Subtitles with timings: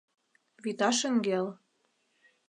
[0.63, 1.45] Вӱта шеҥгел.